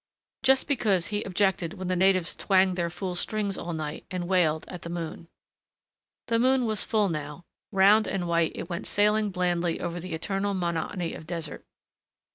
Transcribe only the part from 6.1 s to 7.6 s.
The moon was full now.